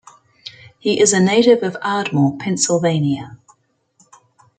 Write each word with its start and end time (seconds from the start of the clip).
He 0.79 0.99
is 0.99 1.13
a 1.13 1.19
native 1.19 1.61
of 1.61 1.77
Ardmore, 1.83 2.35
Pennsylvania. 2.39 3.37